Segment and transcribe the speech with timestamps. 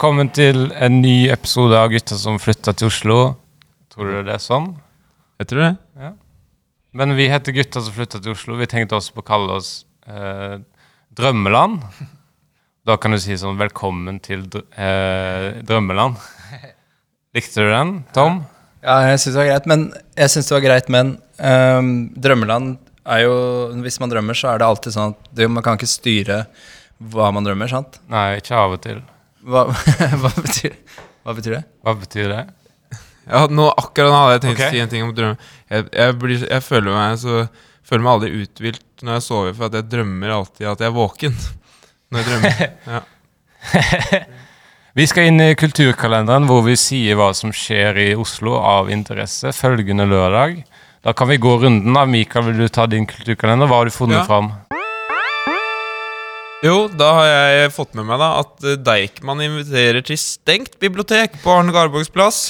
[0.00, 3.16] Velkommen til en ny episode av Gutter som flytta til Oslo.
[3.92, 4.70] Tror du det er sånn?
[5.36, 5.74] Jeg tror det.
[6.00, 6.12] Ja.
[6.96, 8.56] Men vi heter Gutter som flytta til Oslo.
[8.56, 9.68] Vi tenkte også på å kalle oss
[10.08, 10.56] eh,
[11.20, 11.84] Drømmeland.
[12.88, 16.16] Da kan du si sånn Velkommen til dr eh, Drømmeland.
[17.36, 18.40] Likte du den, Tom?
[18.80, 19.86] Ja, jeg syns det var greit, men
[20.16, 23.38] jeg synes det var greit, men um, Drømmeland er jo
[23.84, 26.46] Hvis man drømmer, så er det alltid sånn at man kan ikke styre
[27.12, 28.00] hva man drømmer, sant?
[28.08, 29.04] Nei, ikke av og til.
[29.46, 29.66] Hva,
[30.20, 30.76] hva, betyr,
[31.24, 31.62] hva betyr det?
[31.84, 32.42] Hva betyr det?
[33.30, 34.68] Ja, nå, akkurat nå hadde jeg tenkt okay.
[34.68, 35.36] å si en ting om drøm.
[35.70, 37.44] Jeg, jeg, blir, jeg føler meg så
[37.90, 40.94] Føler meg aldri uthvilt når jeg sover, for at jeg drømmer alltid at jeg er
[40.94, 41.32] våken.
[42.10, 42.60] Når jeg drømmer.
[42.86, 44.20] Ja.
[44.98, 49.52] Vi skal inn i kulturkalenderen, hvor vi sier hva som skjer i Oslo av interesse
[49.54, 50.64] følgende lørdag.
[51.06, 52.10] Da kan vi gå runden av.
[52.10, 53.70] Mikael, vil du ta din kulturkalender?
[53.70, 54.24] Hva har du funnet Ja.
[54.26, 54.50] fram?
[56.60, 61.38] Jo, da har jeg fått med meg da at eh, Deichman inviterer til stengt bibliotek
[61.40, 62.40] på Arne Garborgs plass.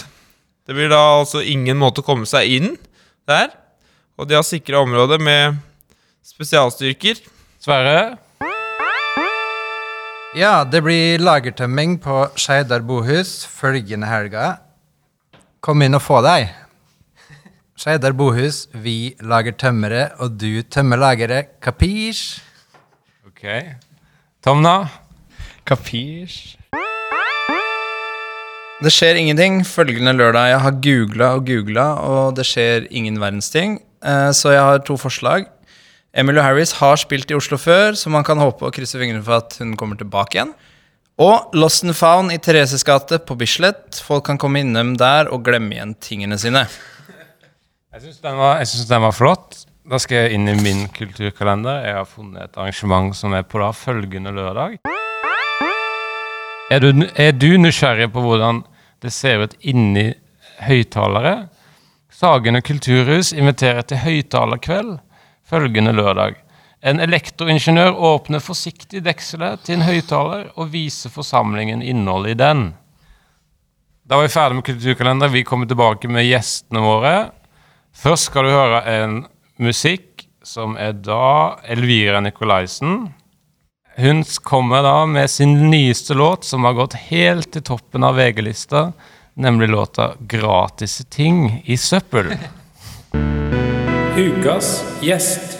[0.66, 2.72] Det blir da altså ingen måte å komme seg inn
[3.30, 3.52] der.
[4.18, 5.60] Og de har sikra området med
[6.26, 7.20] spesialstyrker.
[7.62, 8.16] Sverre?
[10.34, 14.48] Ja, det blir lagertømming på Skeidar bohus følgende helga.
[15.62, 16.48] Kom inn og få deg.
[17.78, 21.54] Skeidar bohus, vi lager tømmere, og du tømmer lageret.
[21.62, 22.40] Kapisj?
[23.30, 23.46] Ok.
[24.40, 24.88] Tom, da?
[25.68, 26.56] Kapisj?
[28.80, 30.46] Det skjer ingenting følgende lørdag.
[30.54, 33.76] Jeg har googla og googla, og det skjer ingen verdens ting.
[34.00, 35.44] Eh, Så jeg har to forslag.
[36.16, 39.36] Emily Harris har spilt i Oslo før, så man kan håpe og krysse fingrene for
[39.44, 40.54] at hun kommer tilbake igjen.
[41.20, 44.00] Og Lost and Found i Thereses gate på Bislett.
[44.00, 46.64] Folk kan komme innom der og glemme igjen tingene sine.
[47.92, 49.66] Jeg syns den, den var flott.
[49.88, 51.84] Da skal jeg inn i min kulturkalender.
[51.86, 54.76] Jeg har funnet et arrangement som er på da følgende lørdag.
[56.70, 58.60] Er du, er du nysgjerrig på hvordan
[59.00, 60.10] det ser ut inni
[60.66, 61.48] høyttalere?
[62.12, 64.98] Sagene kulturhus inviterer til høyttalerkveld
[65.48, 66.36] følgende lørdag.
[66.84, 72.64] En elektroingeniør åpner forsiktig dekselet til en høyttaler og viser forsamlingen innholdet i den.
[74.04, 75.32] Da var vi ferdig med kulturkalender.
[75.32, 77.18] Vi kommer tilbake med gjestene våre.
[77.96, 79.20] Først skal du høre en
[79.60, 83.10] musikk som er da Elvira Nikolaisen.
[84.00, 88.92] Hun kommer da med sin nyeste låt, som har gått helt til toppen av VG-lista,
[89.34, 92.36] nemlig låta 'Gratis ting i søppel'.
[94.16, 95.59] Ukas gjest.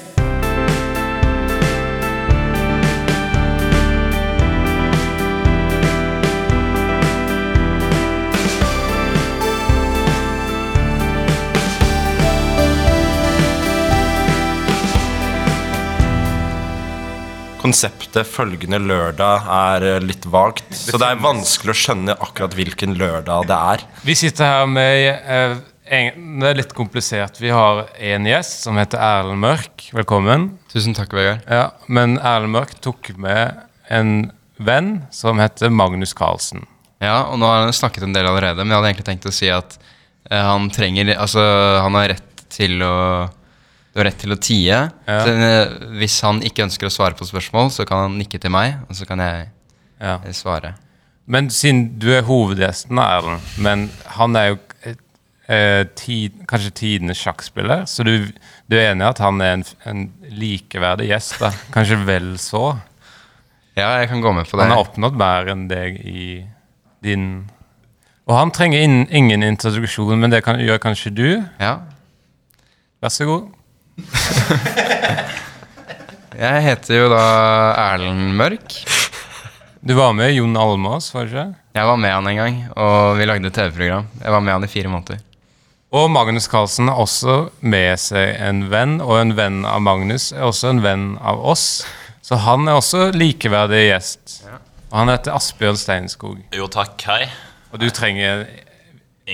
[17.61, 22.95] Konseptet følgende lørdag er eh, litt vagt, så det er vanskelig å skjønne akkurat hvilken
[22.97, 23.85] lørdag det er.
[24.07, 25.59] Vi sitter her med eh,
[25.91, 27.37] en, Det er litt komplisert.
[27.43, 29.91] Vi har en gjest som heter Erlend Mørk.
[29.93, 30.55] Velkommen.
[30.73, 31.45] Tusen takk, Vegard.
[31.51, 33.61] Ja, men Erlend Mørk tok med
[33.93, 36.65] en venn som heter Magnus Carlsen.
[37.01, 39.35] Ja, og nå har han snakket en del allerede, men jeg hadde egentlig tenkt å
[39.35, 39.77] si at
[40.31, 41.45] eh, han trenger Altså,
[41.85, 42.97] han har rett til å
[43.93, 44.77] Du har rett til å tie.
[45.09, 45.17] Ja.
[45.27, 48.53] Så, eh, hvis han ikke ønsker å svare på spørsmål, så kan han nikke til
[48.55, 49.49] meg, og så kan jeg
[50.01, 50.19] Ja.
[50.25, 50.75] eh, svare.
[51.27, 54.59] Men siden du er hovedgjesten, Erlend, men han er jo
[55.49, 58.31] eh, tid, kanskje tidenes sjakkspiller, så du,
[58.71, 61.39] du er enig i at han er en, en likeverdig gjest?
[61.43, 61.51] da?
[61.75, 62.77] Kanskje vel så?
[63.77, 64.67] Ja, jeg kan gå med på det.
[64.69, 66.47] Han har oppnådd mer enn deg i
[67.03, 67.49] din
[68.29, 71.29] Og han trenger in, ingen introduksjon, men det kan, gjør kanskje du?
[71.59, 71.81] Ja.
[73.03, 73.49] Vær så god.
[76.41, 77.23] Jeg heter jo da
[77.91, 78.77] Erlend Mørk.
[79.81, 81.49] Du var med Jon Almaas, var du ikke?
[81.77, 84.07] Jeg var med han en gang, og vi lagde TV-program.
[84.23, 85.21] Jeg var med han i fire måneder.
[85.91, 87.37] Og Magnus Carlsen har også
[87.67, 91.83] med seg en venn, og en venn av Magnus er også en venn av oss.
[92.23, 94.37] Så han er også likeverdig gjest.
[94.91, 96.39] Og han heter Asbjørn Steinskog.
[96.55, 97.25] Jo takk, hei.
[97.75, 98.47] Og du trenger,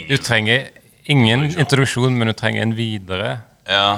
[0.09, 0.71] du trenger
[1.11, 3.37] ingen introduksjon, men du trenger en videre.
[3.69, 3.91] Ja,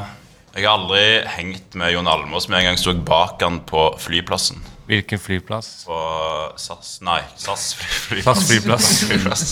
[0.57, 1.03] jeg har aldri
[1.37, 4.63] hengt med Jon Almaas, men en gang sto jeg bak han på flyplassen.
[4.89, 5.85] Hvilken flyplass?
[5.85, 5.99] På
[6.57, 8.25] SAS Nei, SAS flyplass.
[8.25, 8.87] SAS flyplass.
[9.11, 9.43] flyplass.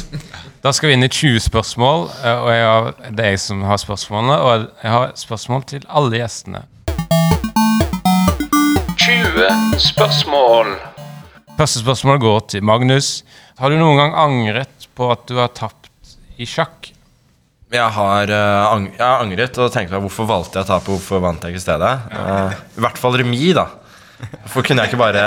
[0.65, 3.61] Da skal vi inn i 20 spørsmål, eh, og jeg har, det er jeg som
[3.69, 4.39] har spørsmålene.
[4.41, 6.65] Og jeg har spørsmål til alle gjestene.
[8.97, 10.73] 20 spørsmål.
[11.61, 13.21] Første spørsmål går til Magnus.
[13.61, 16.96] Har du noen gang angret på at du har tapt i sjakk?
[17.75, 20.87] Jeg har, uh, ang jeg har angret og tenkt meg hvorfor valgte jeg å tape,
[20.93, 21.95] hvorfor vant jeg ikke stedet?
[22.15, 23.65] Uh, I hvert fall remis, da.
[24.17, 25.23] Hvorfor kunne jeg ikke bare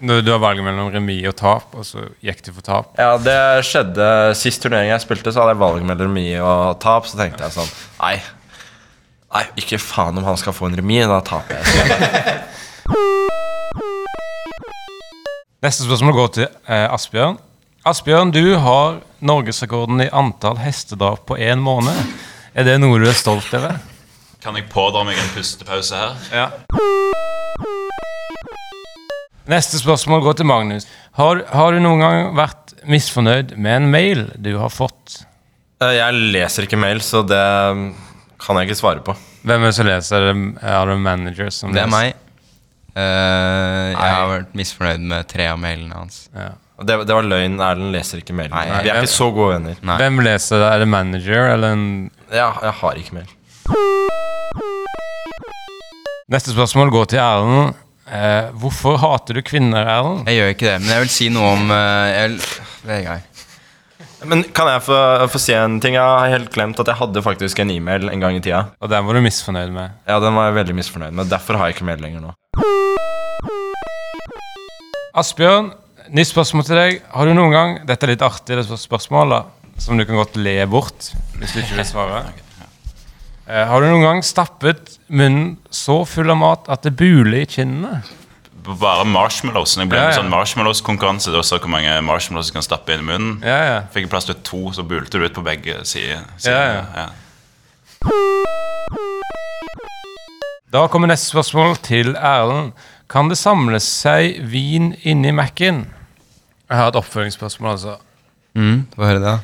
[0.00, 2.94] Du, du har valget mellom remis og tap, og så gikk du for tap.
[2.96, 4.06] Ja, det skjedde
[4.38, 7.10] Sist turnering jeg spilte, så hadde jeg valget mellom remis og tap.
[7.10, 8.14] Så tenkte jeg sånn Nei,
[9.34, 11.10] nei ikke faen om han skal få en remis.
[11.10, 11.66] Da taper jeg.
[15.64, 17.42] Neste spørsmål går til uh, Asbjørn.
[17.84, 21.98] Asbjørn, du har norgesrekorden i antall hestedrap på én måned.
[22.56, 23.76] Er det noe du er stolt over?
[24.40, 26.14] Kan jeg pådra meg en pustepause her?
[26.32, 26.46] Ja.
[29.52, 30.88] Neste spørsmål går til Magnus.
[31.20, 35.18] Har, har du noen gang vært misfornøyd med en mail du har fått?
[35.84, 37.44] Eh, Jeg leser ikke mail, så det
[38.40, 39.12] kan jeg ikke svare på.
[39.44, 40.16] Hvem er det som leser?
[40.24, 41.76] Er det- Er manager som leser?
[41.76, 42.00] Det er leser?
[42.00, 42.20] meg.
[42.96, 46.28] Uh, jeg har vært misfornøyd med tre av mailene hans.
[46.32, 46.52] Ja.
[46.82, 47.60] Det, det var løgn.
[47.62, 48.50] Erlend leser ikke mail.
[48.50, 49.76] Nei, Vi er ikke så gode venner.
[49.86, 49.98] Nei.
[50.00, 50.70] Hvem leser det?
[50.74, 51.84] Er det manager eller en
[52.34, 53.30] Ja, jeg har ikke mail.
[56.34, 57.76] Neste spørsmål går til Erlend.
[58.04, 60.26] Eh, hvorfor hater du kvinner, Erlend?
[60.28, 62.50] Jeg gjør ikke det, men jeg vil si noe om eh, jeg vil,
[62.90, 63.30] Vegard.
[64.24, 64.98] Men kan jeg få,
[65.30, 65.94] få si en ting?
[65.98, 68.62] Jeg har helt glemt at jeg hadde faktisk en e-mail en gang i tida.
[68.80, 69.94] Og den var du misfornøyd med.
[70.08, 71.28] Ja, den var jeg veldig misfornøyd med.
[71.32, 72.34] Derfor har jeg ikke mail lenger nå.
[75.14, 75.70] Asbjørn,
[76.14, 77.02] nytt spørsmål til deg.
[77.10, 79.50] Har du noen gang Dette er litt artig, det spørsmålet,
[79.82, 82.20] som du kan godt le bort hvis du ikke vil svare.
[83.44, 87.48] Eh, har du noen gang stappet munnen så full av mat at det buler i
[87.50, 87.98] kinnene?
[88.64, 89.74] Bare marshmallows.
[89.76, 90.20] Når jeg ble Ja, med ja.
[90.22, 93.34] sånn marshmallows-konkurranse, da så hvor mange marshmallows du kan stappe inn i munnen.
[93.44, 93.80] Ja, ja.
[93.92, 96.22] Fikk jeg plass til to, så bulte du ut på begge sider.
[96.46, 97.10] Ja.
[100.72, 102.72] Da kommer neste spørsmål til Erlend.
[103.12, 105.84] Kan det samles seg vin inni Mac-en?
[106.70, 107.96] Jeg har et oppfølgingsspørsmål, altså.
[108.56, 109.38] Mm, Få høre det, da.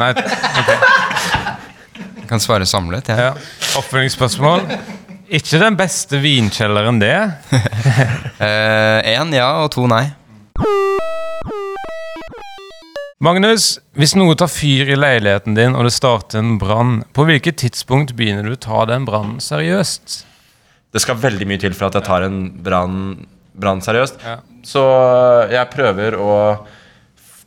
[0.00, 0.08] Nei,
[2.18, 3.08] Jeg kan svare samlet.
[3.12, 3.18] jeg.
[3.18, 3.34] ja.
[3.78, 4.64] Oppfølgingsspørsmål.
[5.32, 7.14] Ikke den beste vinkjelleren, det.
[9.12, 10.06] Én ja og to nei.
[13.22, 17.60] Magnus, hvis noe tar fyr i leiligheten din og det starter en brann, på hvilket
[17.62, 20.24] tidspunkt begynner du å ta den brannen seriøst?
[20.92, 22.98] Det skal veldig mye til for at jeg tar en brann
[23.54, 24.20] brann seriøst.
[24.24, 24.38] Ja.
[24.64, 24.82] Så
[25.52, 26.30] jeg prøver å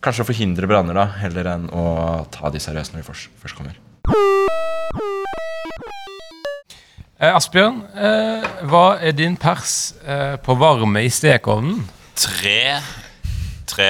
[0.06, 1.86] kanskje forhindre branner, da, heller enn å
[2.32, 3.80] ta de seriøst når de først, først kommer.
[7.18, 11.80] Eh, Asbjørn, eh, hva er din pers eh, på varme i stekeovnen?
[12.20, 12.60] Tre,
[13.72, 13.90] tre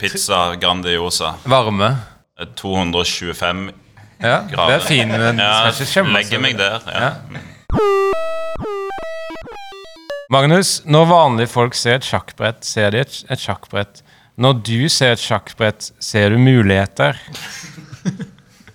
[0.00, 1.34] pizza Grandiosa.
[1.44, 1.92] Varme.
[2.40, 3.70] Eh, 225
[4.22, 4.66] Ja, grader.
[4.66, 6.80] det er fin, men Ja, skal ikke skjemme legger meg der.
[6.88, 7.12] Ja.
[10.32, 14.00] Magnus, når vanlige folk ser et sjakkbrett, ser de et, et sjakkbrett.
[14.40, 17.18] Når du ser et sjakkbrett, ser du muligheter.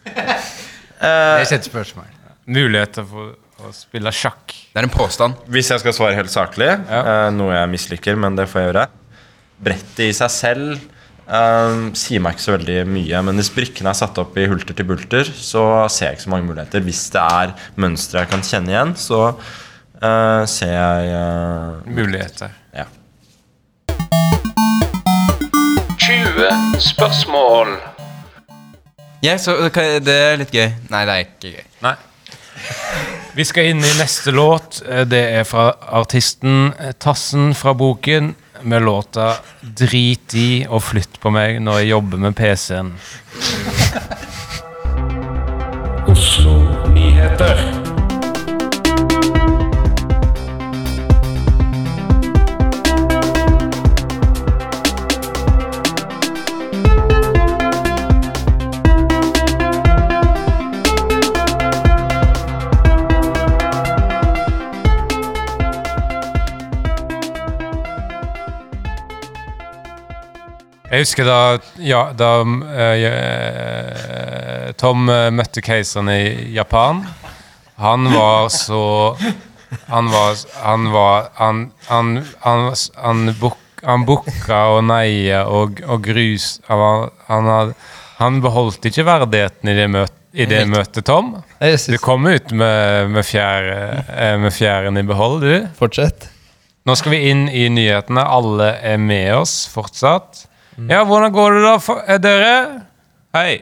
[0.08, 2.12] Det er ikke et spørsmål.
[2.48, 3.34] Muligheter for
[3.68, 4.54] å spille sjakk.
[4.74, 5.40] Det er en påstand.
[5.50, 7.02] Hvis jeg skal svare helt saklig, Ja.
[7.02, 8.88] eh, noe jeg misliker, men det får jeg gjøre
[9.58, 10.76] Brettet i seg selv
[11.28, 13.22] um, sier meg ikke så veldig mye.
[13.26, 16.34] Men hvis brikkene er satt opp i hulter til bulter, så ser jeg ikke så
[16.36, 16.84] mange muligheter.
[16.86, 19.24] Hvis det er mønstre jeg kan kjenne igjen, så
[20.02, 22.50] eh, ser jeg uh, Muligheter.
[22.76, 22.86] Ja.
[25.98, 27.78] 20 spørsmål.
[29.24, 30.70] Ja, så okay, Det er litt gøy.
[30.94, 31.64] Nei, det er ikke gøy.
[31.86, 31.96] Nei.
[33.38, 34.82] Vi skal inn i neste låt.
[34.88, 41.30] Eh, Det er fra artisten Tassen fra boken med låta 'Drit i og flytt på
[41.30, 42.94] meg når jeg jobber med PC-en'.
[46.08, 47.77] Oslo Nyheter.
[70.88, 71.40] Jeg husker da,
[71.84, 72.28] ja, da
[72.80, 77.02] eh, Tom eh, møtte keiseren i Japan.
[77.84, 79.18] Han var så
[79.92, 82.72] Han var Han var Han, han, han,
[83.04, 87.12] han, buk, han bukka og neia og, og grus Han,
[87.52, 87.76] had,
[88.24, 90.16] han beholdt ikke verdigheten i det, møtet.
[90.32, 91.36] i det møtet, Tom.
[91.60, 95.68] Du kom ut med, med, fjære, med fjæren i behold, du.
[95.78, 96.32] fortsett.
[96.88, 98.24] Nå skal vi inn i nyhetene.
[98.24, 100.47] Alle er med oss fortsatt.
[100.78, 102.54] Ja, hvordan går det da, for, eh, dere?
[103.34, 103.62] Hei.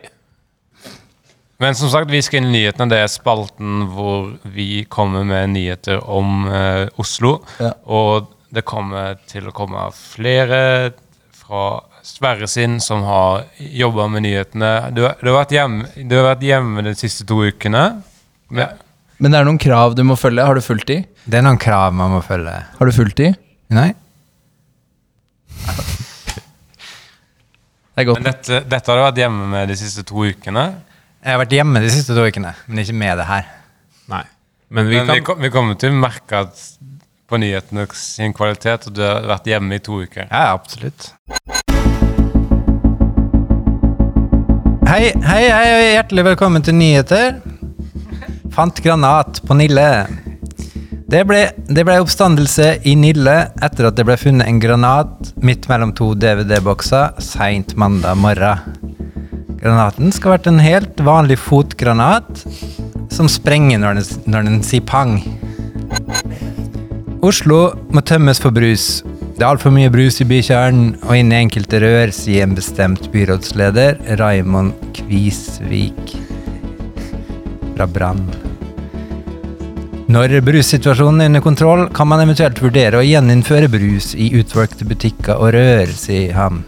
[1.63, 2.89] Men som sagt, vi skal inn i nyhetene.
[2.91, 7.37] Det er spalten hvor vi kommer med nyheter om eh, Oslo.
[7.63, 7.71] Ja.
[7.87, 10.91] Og det kommer til å komme flere
[11.35, 11.63] fra
[12.05, 14.73] Sverre sin som har jobba med nyhetene.
[14.93, 17.85] Du, har- du, har vært hjemme, du har vært hjemme de siste to ukene.
[18.53, 18.75] Men,
[19.17, 20.43] Men det er noen krav du må følge.
[20.45, 20.99] Har du fulgt de?
[21.25, 22.53] Det er noen krav man må følge.
[22.77, 23.31] Har du fulgt de?
[23.73, 23.93] Nei?
[27.95, 28.19] Det er godt.
[28.19, 30.63] Men dette, dette har du vært hjemme med de siste to ukene.
[31.23, 33.45] Jeg har vært hjemme de siste to ukene, men ikke med det her.
[34.11, 34.25] Nei.
[34.67, 36.59] Men vi Men vi, kan kom, vi kommer til å merke at
[37.31, 40.27] på nyhetene sin kvalitet, og du har vært hjemme i to uker.
[40.27, 41.07] Ja, absolutt.
[44.91, 47.39] Hei, hei, hei, hjertelig velkommen til nyheter.
[48.51, 49.87] Fant granat på Nille.
[51.05, 55.67] Det ble, det ble oppstandelse i Nille etter at det ble funnet en granat midt
[55.69, 58.63] mellom to DVD-bokser seint mandag morgen.
[59.61, 62.41] Granaten skal ha vært en helt vanlig fotgranat
[63.13, 65.19] som sprenger når den, når den sier pang.
[67.25, 67.59] Oslo
[67.93, 69.03] må tømmes for brus.
[69.35, 74.01] Det er altfor mye brus i bykjernen og inni enkelte rør, sier en bestemt byrådsleder,
[74.21, 76.17] Raimond Kvisvik
[77.75, 78.44] fra Brann.
[80.05, 85.39] Når brussituasjonen er under kontroll, kan man eventuelt vurdere å gjeninnføre brus i utvalgte butikker
[85.41, 86.59] og rør, sier han.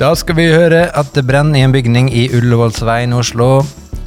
[0.00, 3.50] Da skal vi høre at det brenner i en bygning i Ullevålsveien i Oslo.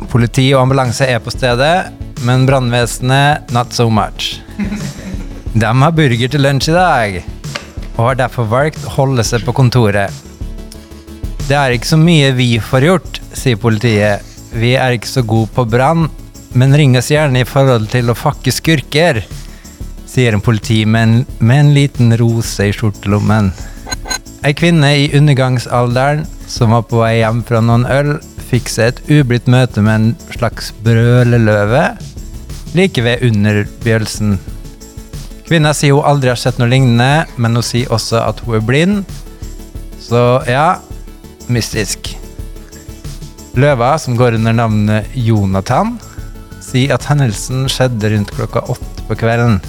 [0.09, 1.91] Politi og ambulanse er på stedet,
[2.25, 4.39] men brannvesenet not so much.
[5.53, 7.19] De har burger til lunsj i dag,
[7.93, 10.09] og har derfor valgt å holde seg på kontoret.
[11.45, 14.25] Det er ikke så mye vi får gjort, sier politiet.
[14.57, 16.07] Vi er ikke så gode på brann,
[16.53, 19.23] men ring oss gjerne i forhold til å fakke skurker,
[20.09, 23.51] sier en politi med en, med en liten rose i skjortelommen.
[24.43, 28.15] Ei kvinne i undergangsalderen som var på vei hjem fra noen øl,
[28.49, 31.85] fikk seg et ublidt møte med en slags brøleløve
[32.77, 34.37] like ved underbjølsen.
[35.47, 38.65] Kvinna sier hun aldri har sett noe lignende, men hun sier også at hun er
[38.65, 39.15] blind.
[40.01, 40.19] Så
[40.49, 40.79] ja,
[41.51, 42.13] mystisk.
[43.59, 45.93] Løva, som går under navnet Jonathan,
[46.63, 49.59] sier at hendelsen skjedde rundt klokka åtte på kvelden.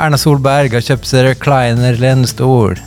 [0.00, 2.78] Erna Solberg har kjøpt seg recliner lenestol.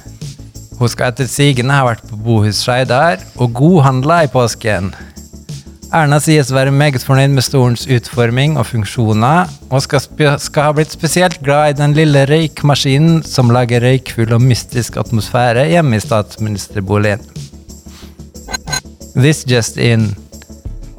[0.79, 4.89] Hun skal etter sigende ha vært på Bohus Skeidar og godhandla i påsken.
[5.93, 10.01] Erna sies å være meget fornøyd med stolens utforming og funksjoner, og skal,
[10.41, 15.67] skal ha blitt spesielt glad i den lille røykmaskinen som lager røykfull og mystisk atmosfære
[15.69, 17.21] hjemme i statsministerboligen.
[19.13, 20.15] This just in.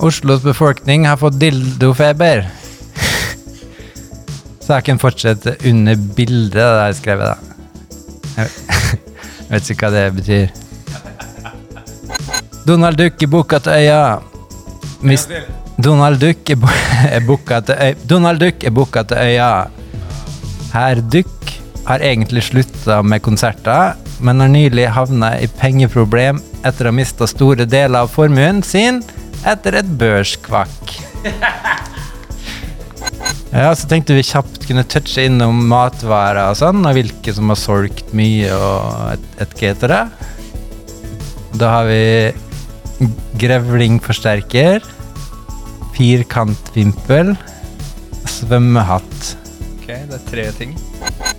[0.04, 2.42] Oslos befolkning har fått dildofeber.
[4.60, 7.36] Saken fortsetter under bildet det der skrevet, da.
[8.36, 8.50] Jeg
[9.44, 10.52] jeg vet ikke hva det betyr.
[12.68, 14.20] Donald Duck er booka til øya.
[15.00, 15.24] Mis
[15.80, 16.68] Donald Duck er,
[17.08, 17.96] er booka til øya.
[18.08, 19.50] Donald Duck er booka til øya.
[20.74, 21.56] Herr Duck
[21.88, 27.28] har egentlig slutta med konserter, men har nylig havna i pengeproblem etter å ha mista
[27.28, 29.00] store deler av formuen sin
[29.52, 30.96] etter et børskvakk.
[33.54, 37.58] Ja, så tenkte vi kjapt kunne touche innom matvarer og sånn, og hvilke som har
[37.60, 40.00] solgt mye og et, et cetera.
[41.54, 42.32] Da har vi
[43.38, 44.82] grevlingforsterker,
[45.94, 47.36] firkantvimpel,
[48.26, 49.30] svømmehatt.
[49.76, 50.74] Ok, det er tre ting.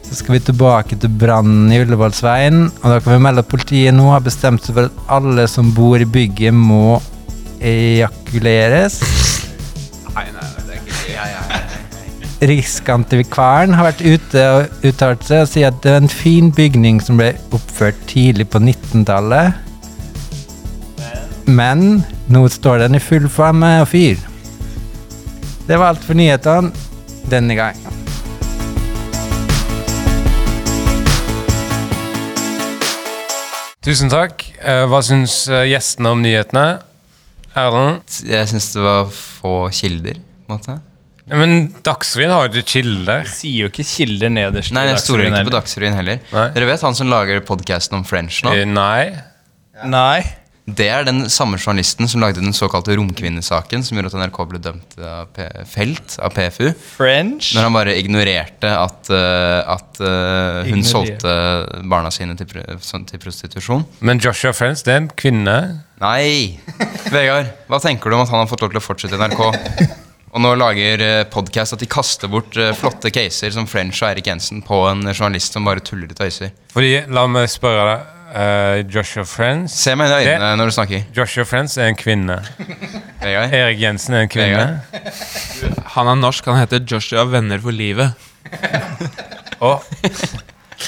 [0.06, 3.98] Så skal vi tilbake til brannen i Ullevålsveien, og da kan vi melde at politiet
[3.98, 7.02] nå har bestemt seg for at alle som bor i bygget må
[7.66, 9.00] ejakuleres.
[10.16, 10.94] Nei, nei, det er ikke
[12.40, 16.52] det Riksantikvaren har vært ute og uttalt seg og sier at det er en fin
[16.54, 19.56] bygning som ble oppført tidlig på 19-tallet.
[21.48, 24.20] Men nå står den i full flamme og fyr.
[25.66, 26.74] Det var alt for nyhetene
[27.32, 27.80] denne gang.
[33.86, 34.42] Tusen takk.
[34.66, 36.66] Eh, Hva syns eh, gjestene om nyhetene?
[37.56, 38.18] Erlend?
[38.28, 40.20] Jeg syns det var få kilder.
[40.46, 40.76] på en måte
[41.26, 41.54] Ja, Men
[41.86, 43.24] Dagsrevyen har jo ikke kilder.
[43.32, 44.74] Sier jo ikke kilder nederst.
[44.76, 45.56] Nei, jeg stoler ikke på.
[45.56, 46.20] Dagsrevyen heller.
[46.36, 46.48] Nei.
[46.54, 48.54] Dere vet han som lager podkasten om French nå?
[48.54, 49.16] Eh, Nei.
[49.90, 50.20] Nei.
[50.66, 54.62] Det er den samme journalisten som lagde den såkalte romkvinnesaken, som gjorde at NRK ble
[54.64, 56.72] dømt av P Felt av PFU.
[56.96, 57.52] French.
[57.54, 60.90] Når han bare ignorerte at, eh, at uh, hun Ignorer.
[60.90, 61.36] solgte
[61.86, 62.50] barna sine til,
[62.82, 63.86] sånn, til prostitusjon.
[64.02, 65.60] Men Joshua French, det er en kvinne.
[66.02, 66.58] Nei!
[67.14, 69.46] Vegard, hva tenker du om at han har fått lov til å fortsette i NRK?
[70.36, 74.10] Og nå lager podkast podcast at de kaster bort eh, flotte caser som French og
[74.10, 76.52] Eirik Jensen på en journalist som bare tuller og tøyser.
[76.74, 78.12] Fordi, la meg spørre deg.
[78.36, 81.06] Eh, Joshua Friends Se meg i øynene når du snakker.
[81.16, 82.40] Joshua Friends er en kvinne.
[83.24, 84.66] Erik Jensen er en kvinne.
[85.96, 88.14] Han er norsk, han heter Joshua Venner for livet.
[89.66, 89.82] Og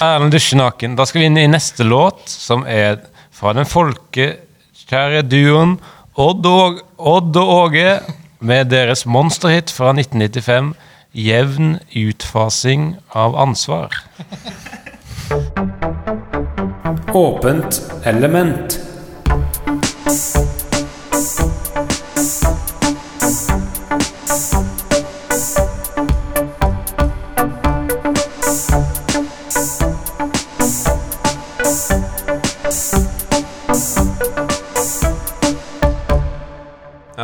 [0.03, 0.97] Erlend dusjer naken.
[0.97, 2.99] Da skal vi inn i neste låt, som er
[3.33, 5.77] fra den folkekjære duoen
[6.17, 7.99] Odd og, Odd og Åge
[8.39, 10.73] med deres monsterhit fra 1995,
[11.13, 13.93] jevn utfasing av ansvar.
[17.17, 18.79] Åpent element.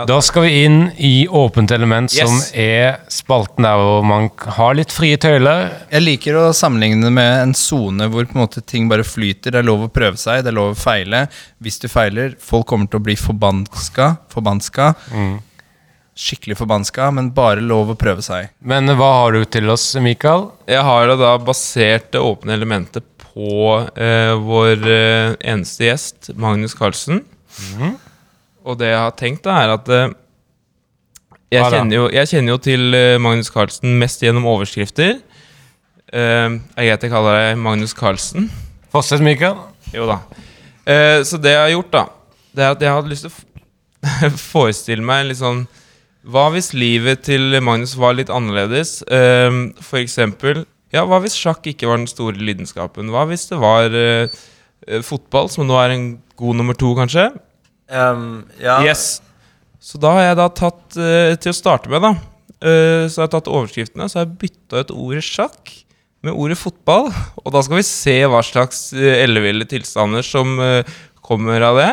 [0.07, 2.27] Da skal vi inn i åpent element, Yes.
[2.27, 5.69] som er spalten der hvor man har litt frie tøyler.
[5.91, 9.51] Jeg liker å sammenligne det med en sone hvor på en måte ting bare flyter.
[9.51, 11.27] Det er lov å prøve seg, det er lov å feile.
[11.63, 14.17] Hvis du feiler, folk kommer til å bli forbanska.
[14.33, 14.93] Forbanska.
[16.13, 18.51] Skikkelig forbanska, men bare lov å prøve seg.
[18.61, 20.51] Men hva har du til oss, Mikael?
[20.67, 26.75] Jeg har da- da basert det åpne elementet på eh, vår eh, eneste gjest, Magnus
[26.75, 27.23] Carlsen.
[28.63, 30.11] Og det jeg har tenkt, er at eh,
[31.51, 35.19] jeg, kjenner jo, jeg kjenner jo til eh, Magnus Carlsen mest gjennom overskrifter.
[36.13, 38.45] Uh, jeg greit jeg kaller deg Magnus Carlsen?
[38.93, 39.57] Fortsett, Mikael.
[39.95, 40.19] Jo da.
[40.85, 42.03] Uh, så det jeg har gjort, da,
[42.53, 45.63] det er at jeg hadde lyst til å forestille meg litt sånn
[46.27, 48.99] Hva hvis livet til Magnus var litt annerledes?
[49.07, 53.09] Uh, for eksempel Ja, hva hvis sjakk ikke var den store lidenskapen?
[53.09, 53.95] Hva hvis det var
[55.07, 57.31] fotball, som nå er en god nummer to, kanskje?
[57.91, 58.79] Um, ja.
[58.85, 59.21] Yes.
[59.83, 62.13] Så da har jeg da tatt uh, Til å starte med, da.
[62.15, 65.73] uh, så har jeg tatt overskriftene, så har jeg bytta ut ordet sjakk
[66.23, 67.11] med ordet fotball.
[67.43, 70.55] Og da skal vi se hva slags uh, elleville tilstander som
[71.23, 71.91] kommer av det.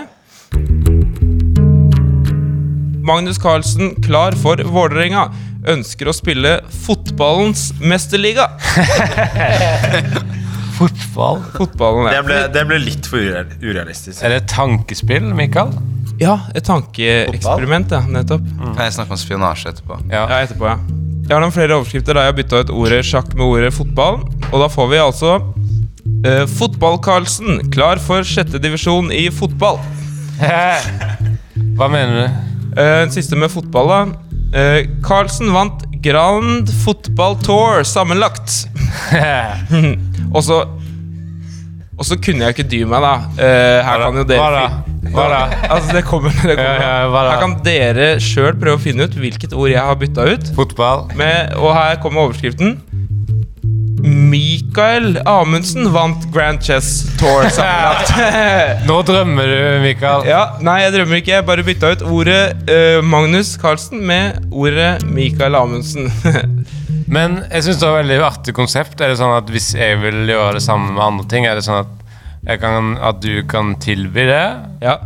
[3.06, 5.28] Magnus Carlsen klar for Vålerenga.
[5.70, 8.46] Ønsker å spille fotballens mesterliga.
[10.80, 11.42] Fotball.
[11.58, 14.22] Fotballen, Det ble, det ble litt for ureal- urealistisk.
[14.24, 15.74] Er det et tankespill, Mikael?
[16.20, 18.00] Ja, et tankeeksperiment, ja.
[18.08, 18.44] Nettopp.
[18.64, 20.00] Kan jeg snakke om spionasje etterpå?
[20.12, 20.24] Ja.
[20.28, 20.78] Ja, etterpå, ja.
[21.28, 24.22] Jeg har noen flere overskrifter da jeg har bytta ut ordet sjakk med ordet fotball.
[24.50, 25.34] Og da får vi altså
[26.26, 29.78] eh, Fotball-Karlsen klar for sjette divisjon i fotball.
[31.78, 32.48] Hva mener du?
[32.80, 34.00] Eh, siste med fotball, da.
[34.56, 38.68] Eh, Carlsen vant Grand Football Tour sammenlagt.
[40.34, 40.62] og så
[42.00, 43.14] Og så kunne jeg ikke dy meg, da.
[43.36, 44.68] Uh, her kan jo dere Hva?
[45.12, 45.40] Hva da?
[45.74, 46.80] Altså, det kommer, det kommer.
[46.80, 47.24] Ja, ja, hva?
[47.28, 50.48] Her kan dere sjøl prøve å finne ut hvilket ord jeg har bytta ut.
[50.56, 51.10] Fotball.
[51.20, 52.78] Med, og her kommer overskriften.
[54.10, 58.10] Mikael Amundsen vant Grand Chess Tour sammenlagt.
[58.88, 60.26] Nå drømmer du, Mikael.
[60.28, 61.34] ja, nei, jeg drømmer ikke.
[61.36, 66.10] Jeg bare bytta ut ordet uh, Magnus Carlsen med ordet Mikael Amundsen.
[67.14, 69.00] Men jeg syns det var et veldig artig konsept.
[69.02, 71.66] Er det sånn at Hvis jeg vil gjøre det samme med andre ting, er det
[71.66, 71.96] sånn at,
[72.46, 74.44] jeg kan, at du kan tilby det?
[74.84, 74.98] ja.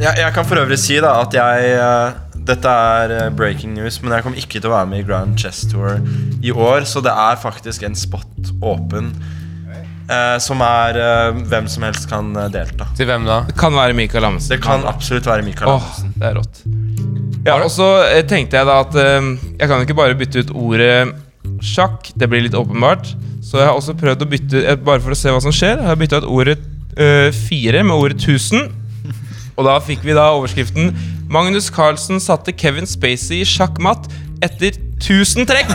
[0.00, 2.12] Jeg, jeg kan for øvrig si da at jeg eh,
[2.48, 5.36] Dette er eh, breaking news, men jeg kommer ikke til å være med i Grand
[5.38, 5.98] Chess Tour
[6.42, 9.12] i år, så det er faktisk en spot åpen.
[10.10, 12.88] eh, som er eh, hvem som helst kan eh, delta.
[12.98, 13.42] Til hvem da?
[13.46, 14.56] Det kan være Mikael Amundsen.
[14.56, 16.14] Det kan absolutt være Mikael Åh, Amundsen.
[16.16, 16.62] det er rått.
[17.46, 20.50] Ja, og så eh, tenkte jeg da at eh, jeg kan ikke bare bytte ut
[20.56, 21.14] ordet
[21.64, 22.10] sjakk.
[22.18, 23.12] Det blir litt åpenbart.
[23.44, 25.78] Så jeg har også prøvd å bytte eh, Bare for å se hva som skjer,
[25.80, 26.58] har jeg bytta ut ordet
[27.00, 28.66] eh, fire med ordet 1000.
[29.60, 30.90] Og da fikk vi da overskriften
[31.30, 34.08] Magnus Carlsen satte Kevin Spacey i sjakkmatt
[34.42, 35.70] etter 1000 trekk.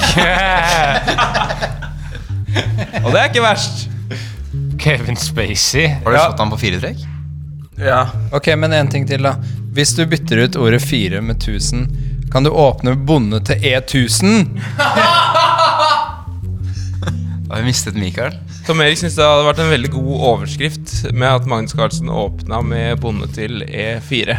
[3.04, 3.86] og det er ikke verst.
[4.82, 5.88] Kevin Spacey.
[6.04, 6.26] Har du Ja.
[6.30, 6.98] satt han på fire trekk?
[7.80, 8.02] Ja.
[8.36, 9.36] Ok, men en ting til, da.
[9.76, 11.88] Hvis du bytter ut ordet fire med 1000,
[12.32, 14.46] kan du åpne bonde til E1000?
[14.78, 14.84] Da
[17.56, 18.34] har vi mistet Mikael.
[18.68, 22.62] Tom Erik syns det hadde vært en veldig god overskrift med at Magnus Carlsen åpna
[22.66, 24.36] med bonde til E4.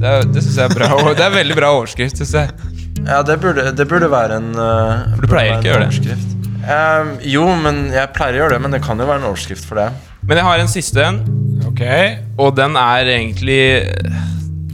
[0.00, 0.90] Det, er- det syns jeg er bra.
[1.12, 2.76] Det er veldig bra overskrift, syns jeg.
[3.04, 6.18] Ja, det burde, det burde være en uh, For du pleier ikke å gjøre det.
[6.60, 9.64] Um, jo, men jeg pleier å gjøre det, men det kan jo være en overskrift
[9.68, 9.88] for det.
[10.28, 11.20] Men jeg har en siste en,
[11.68, 12.18] okay.
[12.40, 13.62] og den er egentlig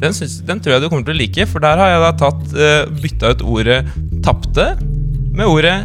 [0.03, 2.11] den, synes, den tror jeg du kommer til å like, for der har jeg da
[2.21, 3.79] tatt uh, bytta ut ordet
[4.27, 4.69] 'tapte'
[5.37, 5.77] med ordet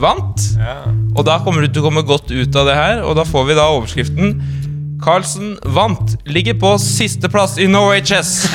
[0.00, 0.46] 'vant'.
[0.62, 0.78] Ja.
[1.18, 3.50] Og da kommer du til å komme godt ut av det her, og da får
[3.50, 4.34] vi da overskriften
[5.04, 8.48] Carlsen vant, ligger på sisteplass i Norway Chess.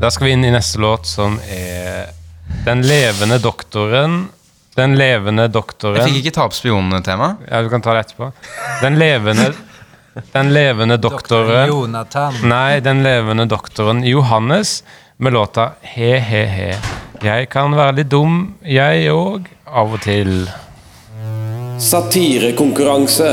[0.00, 2.06] Da skal vi inn i neste låt, som er
[2.64, 4.28] Den levende doktoren.
[4.76, 7.32] Den levende doktoren Jeg fikk ikke ta opp spionene-tema.
[7.48, 8.30] Ja, du kan ta det etterpå.
[8.82, 9.50] Den levende
[10.32, 12.38] Den levende doktoren Jonathan.
[12.50, 14.82] Nei, den levende doktoren Johannes
[15.16, 16.70] med låta He, he, he.
[17.18, 20.44] Jeg kan være litt dum, jeg òg, av og til.
[21.82, 23.32] Satirekonkurranse.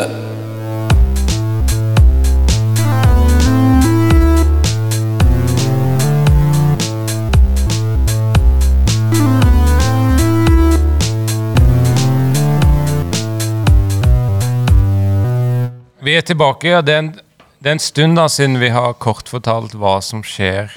[16.01, 16.73] Vi er tilbake.
[16.73, 16.81] Ja.
[16.81, 17.11] Det, er en,
[17.61, 20.73] det er en stund da siden vi har kort fortalt hva som skjer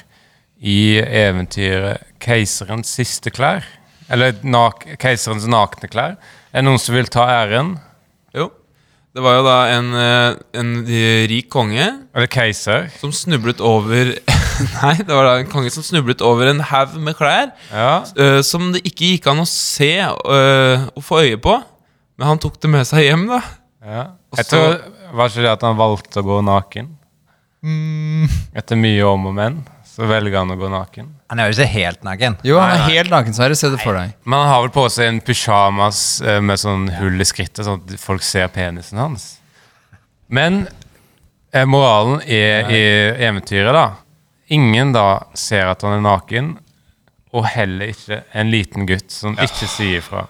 [0.60, 3.64] i eventyret 'Keiserens siste klær'.
[4.10, 6.16] Eller nak 'Keiserens nakne klær'.
[6.52, 7.76] Er det noen som vil ta æren?
[8.34, 8.50] Jo.
[9.14, 10.72] Det var jo da en, eh, en
[11.30, 12.90] rik konge Eller keiser?
[13.00, 14.12] som snublet over
[14.82, 18.04] Nei, det var da en konge som snublet over en haug med klær Ja.
[18.18, 21.56] uh, som det ikke gikk an å se eh, og få øye på.
[22.18, 23.40] Men han tok det med seg hjem, da.
[23.84, 24.04] ja.
[24.36, 24.78] Jeg tror,
[25.14, 26.88] Var ikke det at han valgte å gå naken?
[28.54, 29.60] Etter mye om og men,
[29.98, 31.08] så velger han å gå naken.
[31.26, 32.36] Han er jo ikke helt naken.
[32.46, 33.56] Jo, han er helt naken, Sverre.
[33.58, 34.12] Se det for deg.
[34.22, 37.82] Men han har vel på seg en pysjamas eh, med sånn hull i skrittet, sånn
[37.82, 39.24] at folk ser penisen hans.
[40.30, 40.68] Men
[41.50, 42.84] eh, moralen er i
[43.26, 43.88] eventyret, da
[44.54, 46.54] Ingen da ser at han er naken,
[47.36, 50.22] og heller ikke en liten gutt som ikke sier fra.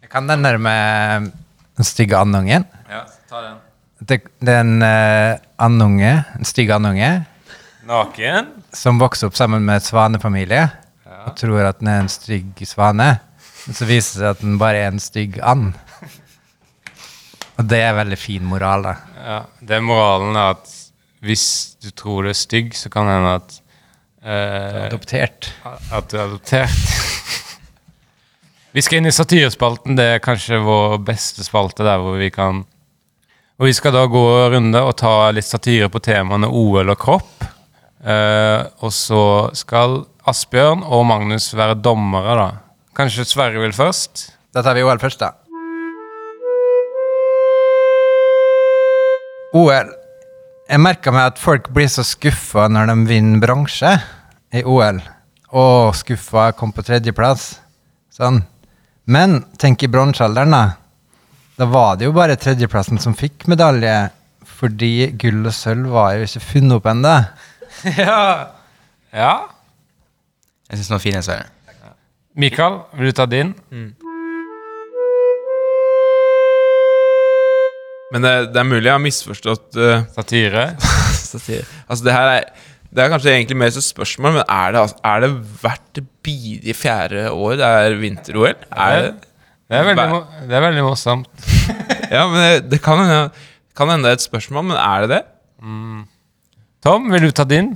[0.00, 1.28] Jeg kan den der med
[1.76, 2.64] den stygge andungen.
[2.88, 3.58] Ja, ta den.
[4.00, 7.10] Det, det er en eh, andunge, en stygg andunge,
[7.90, 8.46] Naken?
[8.72, 10.62] som vokser opp sammen med et svanefamilie
[11.26, 13.10] og tror at den er en stygg svane.
[13.66, 15.74] Men så viser det seg at den bare er en stygg and.
[17.60, 18.94] Og det er veldig fin moral, da.
[19.20, 20.70] Ja, det er moralen er at
[21.20, 21.44] hvis
[21.82, 23.56] du tror du er stygg, så kan det hende at
[24.24, 25.50] eh, Adoptert.
[25.92, 26.78] At du er adoptert.
[28.76, 29.98] vi skal inn i satirespalten.
[29.98, 32.64] Det er kanskje vår beste spalte der hvor vi kan
[33.60, 37.44] Og vi skal da gå runde og ta litt satire på temaene OL og kropp.
[38.00, 42.48] Eh, og så skal Asbjørn og Magnus være dommere, da.
[42.96, 44.30] Kanskje Sverre vil først?
[44.56, 45.34] Da tar vi OL først, da.
[49.60, 49.92] OL.
[50.70, 53.92] Jeg merka meg at folk blir så skuffa når de vinner bronse
[54.56, 55.04] i OL.
[55.52, 55.64] Å,
[56.00, 57.50] skuffa, kom på tredjeplass.
[58.08, 58.40] Sånn.
[59.04, 60.79] Men tenk i bronsealderen, da.
[61.60, 63.92] Da var det jo bare tredjeplassen som fikk medalje.
[64.60, 67.12] Fordi gull og sølv var jo ikke funnet opp ennå.
[68.00, 68.20] ja.
[69.12, 69.34] ja.
[70.70, 71.50] Jeg syns den var fin, jeg, Sverre.
[72.40, 73.52] Mikael, vil du ta din?
[78.10, 80.66] Men det, det er mulig jeg har misforstått uh, Satire?
[81.30, 81.66] satire.
[81.86, 82.52] Altså, det her er
[82.90, 85.28] det er kanskje egentlig mer et spørsmål, men er det, altså- er det
[85.60, 88.64] hvert bidige fjerde år det er vinter-OL?
[88.72, 89.29] Er det
[89.70, 91.28] Det er veldig, mo- det er veldig morsomt.
[92.10, 93.18] Ja, men det, det kan hende
[93.78, 95.20] kan hende det er et spørsmål, men er det det?
[96.82, 97.68] Tom, vil du ta din?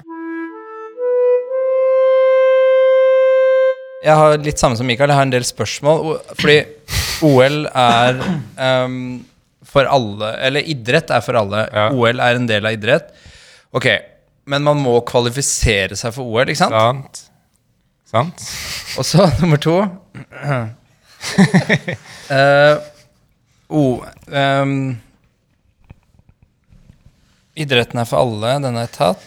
[4.04, 5.08] Jeg har litt samme som Mikael.
[5.12, 6.18] Jeg har en del spørsmål.
[6.36, 6.56] Fordi
[7.24, 8.18] OL er
[8.84, 8.98] um,
[9.64, 11.62] for alle Eller idrett er for alle.
[11.72, 11.86] Ja.
[11.94, 13.14] OL er en del av idrett.
[13.74, 13.86] Ok,
[14.50, 16.74] Men man må kvalifisere seg for OL, ikke sant?
[16.74, 17.22] Sant?
[18.10, 18.44] Sant?
[19.00, 19.78] Og så nummer to
[22.34, 22.76] Eh,
[23.68, 24.00] oh,
[24.32, 24.94] um,
[27.54, 29.26] Idretten er for alle, den er tatt.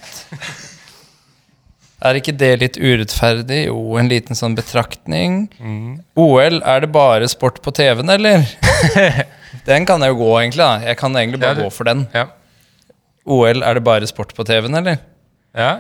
[2.08, 3.68] Er ikke det litt urettferdig?
[3.70, 5.46] Jo, en liten sånn betraktning.
[6.18, 8.44] OL, er det bare sport på TV-en, eller?
[9.70, 10.66] den kan jeg jo gå, egentlig.
[10.66, 12.04] da Jeg kan egentlig bare Ja, gå for den.
[12.18, 12.26] Ja.
[13.30, 15.00] OL, er det bare sport på TV-en, eller?
[15.58, 15.72] ja.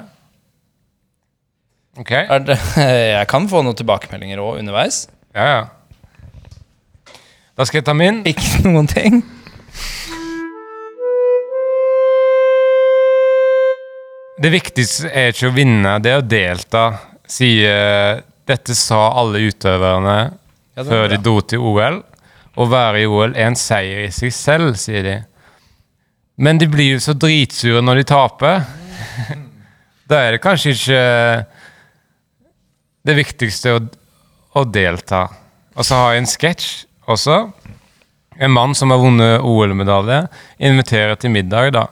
[1.98, 2.12] Ok.
[2.46, 2.56] Det,
[3.18, 5.08] jeg kan få noen tilbakemeldinger òg underveis.
[5.34, 5.62] Ja, ja.
[7.58, 8.22] Da skal jeg ta min.
[8.30, 9.24] Ikke noen ting.
[14.38, 16.84] Det viktigste er ikke å vinne, det er å delta,
[17.26, 20.18] sier Dette sa alle utøverne
[20.78, 21.98] Ja, før de dro til OL.
[22.58, 25.16] Å være i OL er en seier i seg selv, sier de.
[26.38, 28.62] Men de blir jo så dritsure når de taper.
[30.10, 31.02] da er det kanskje ikke
[33.10, 33.82] det viktigste å,
[34.62, 35.26] å delta.
[35.76, 37.38] Og så har jeg en sketsj også.
[38.38, 40.28] En mann som har vunnet OL-medalje,
[40.60, 41.88] inviterer til middag, da.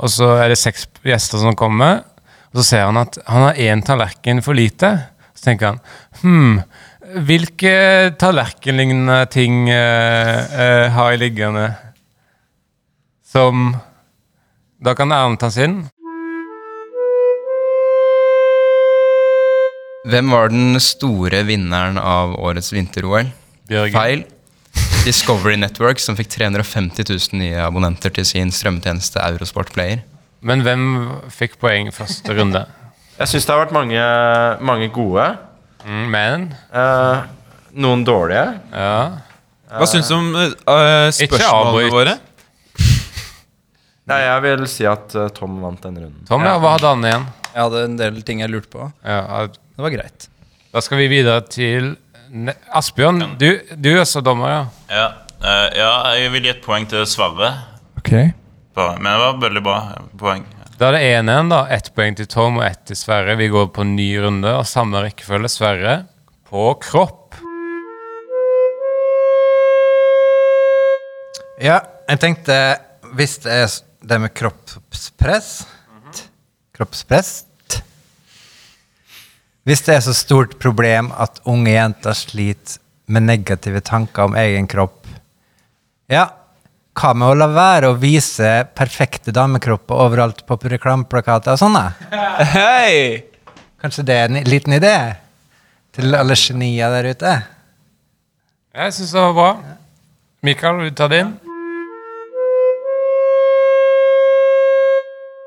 [0.00, 2.00] Og så er det seks gjester som kommer,
[2.52, 4.94] og så ser han at han har én tallerken for lite.
[5.36, 5.80] Så tenker han
[6.22, 6.60] Hm,
[7.26, 11.64] hvilke tallerkenlignende ting eh, eh, har jeg liggende
[13.32, 13.72] som
[14.82, 15.84] Da kan æren tas inn.
[20.10, 23.30] Hvem var den store vinneren av årets vinter-OL?
[23.70, 24.24] Feil.
[25.02, 30.04] Discovery Network, som fikk 350 000 nye abonnenter til sin strømmetjeneste Eurosport Player.
[30.46, 30.84] Men hvem
[31.34, 32.60] fikk poeng første runde?
[33.16, 34.04] Jeg syns det har vært mange,
[34.62, 35.24] mange gode.
[35.82, 37.24] Mm, men Uh,
[37.74, 38.44] noen dårlige.
[38.70, 38.94] Ja.
[39.72, 42.14] Hva syns du om uh, spørsmålene våre?
[44.12, 46.22] Nei, jeg vil si at uh, Tom vant den runden.
[46.30, 47.26] Tom, ja, hva hadde han igjen?
[47.48, 48.86] Jeg hadde en del ting jeg lurte på.
[49.02, 50.28] Ja, Det var greit.
[50.72, 51.96] da skal vi videre til
[52.32, 54.62] ne Asbjørn, du, du er så dommer, ja.
[54.88, 55.06] Ja.
[55.42, 57.52] uh, ja, jeg vil gi et poeng til Sverre.
[58.00, 58.32] Okay.
[58.76, 59.78] Men det var veldig bra
[60.18, 60.46] poeng.
[60.80, 61.58] Da er det 1-1, da.
[61.76, 63.36] Ett poeng til Tom og ett til Sverre.
[63.38, 65.50] Vi går på ny runde, og samme rekkefølge.
[65.52, 65.96] Sverre
[66.48, 67.18] på kropp.
[71.62, 71.76] Ja,
[72.08, 72.56] jeg tenkte
[73.14, 73.68] Hvis det er
[74.08, 75.50] det med kroppspress
[76.16, 76.24] t-
[76.74, 77.51] Kroppspress t-
[79.62, 82.80] Hvis det er så stort problem at unge jenter sliter
[83.12, 85.06] med negative tanker om egen kropp
[86.10, 86.24] Ja,
[86.98, 91.84] hva med å la være å vise perfekte damekropper overalt på reklameplakater og sånne?
[92.56, 93.22] Hei!
[93.82, 94.96] Kanskje det er en liten idé?
[95.94, 97.36] Til alle genier der ute?
[98.74, 99.48] Jeg syns det var bra.
[100.42, 101.32] Mikael, vil du ta din?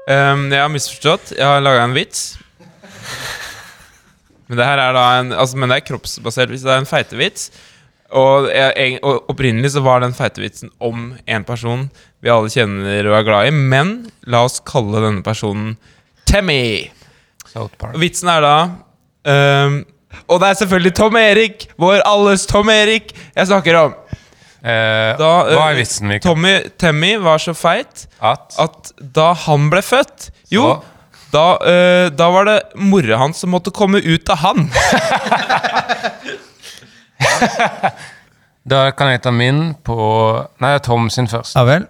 [0.08, 1.36] Um, jeg har misforstått.
[1.36, 2.36] Jeg har laga en vits.
[4.48, 6.66] Men det her er da en altså, Men det er kroppsbasert vits.
[6.66, 7.50] Det er en feitevits.
[8.16, 11.88] Og, jeg, og opprinnelig så var den feitevitsen om en person
[12.24, 13.56] vi alle kjenner og er glad i.
[13.56, 13.96] Men
[14.30, 15.76] la oss kalle denne personen
[16.30, 16.92] Tammy.
[18.02, 19.76] Vitsen er da um,
[20.28, 21.68] Og det er selvfølgelig Tom Erik!
[21.80, 23.94] Vår alles Tom Erik jeg snakker om.
[24.66, 26.26] Eh, Da, hva eh, er vitsen, Mikael?
[26.26, 30.95] Tommy Tammy var så feit At at da han ble født Jo, Så?
[31.36, 34.70] Da, uh, da var det mora hans som måtte komme ut av han.
[38.66, 39.96] Da kan jeg ta min på
[40.64, 41.54] Nei, Tom sin først.
[41.54, 41.86] Ja vel.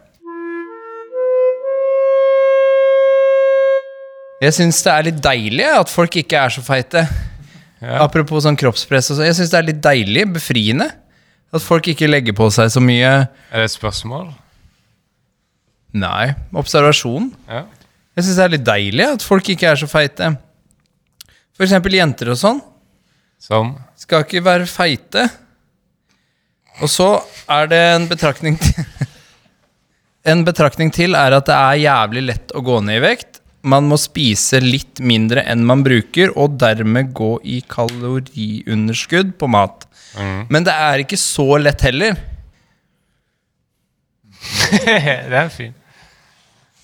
[4.43, 7.05] Jeg syns det er litt deilig at folk ikke er så feite.
[7.79, 8.01] Ja.
[8.03, 9.23] Apropos sånn kroppspress og så.
[9.23, 10.89] Jeg syns det er litt deilig, befriende.
[11.55, 14.33] At folk ikke legger på seg så mye Er det et spørsmål?
[15.95, 17.29] Nei, observasjon.
[17.47, 17.63] Ja.
[18.15, 20.29] Jeg syns det er litt deilig at folk ikke er så feite.
[21.55, 22.61] For eksempel jenter og sånn.
[23.41, 25.25] Som Skal ikke være feite.
[26.83, 27.09] Og så
[27.51, 28.85] er det en betraktning til
[30.25, 33.41] En betraktning til er at det er jævlig lett å gå ned i vekt.
[33.61, 39.85] Man må spise litt mindre enn man bruker, og dermed gå i kaloriunderskudd på mat.
[40.49, 42.17] Men det er ikke så lett heller.
[44.85, 45.77] Det er fint.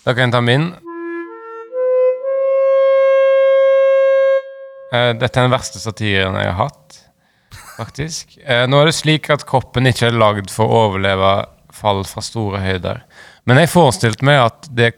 [0.05, 0.69] Da kan jeg ta min.
[4.91, 6.97] Dette er den verste satiren jeg har hatt,
[7.77, 8.37] faktisk.
[8.43, 11.29] Eh, Nå er det slik at kroppen ikke er lagd for å overleve
[11.71, 12.99] fall fra store høyder.
[13.47, 14.91] Men jeg forestilte meg at det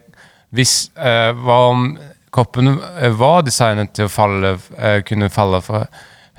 [0.53, 1.85] hvis eh, hva om
[2.33, 5.85] kroppen eh, var designet til å falle, eh, kunne falle fra